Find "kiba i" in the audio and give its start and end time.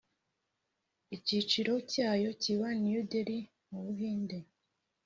2.41-2.77